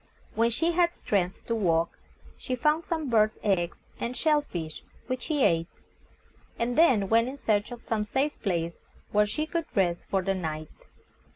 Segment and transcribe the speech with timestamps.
[0.33, 1.99] When she had strength to walk,
[2.35, 5.67] she found some birds' eggs and shell fish, which she ate,
[6.57, 8.73] and then went in search of some safe place
[9.11, 10.71] where she could rest for the night.